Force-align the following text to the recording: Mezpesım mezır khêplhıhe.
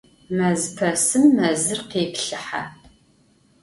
Mezpesım 0.37 1.25
mezır 1.35 1.79
khêplhıhe. 1.89 2.63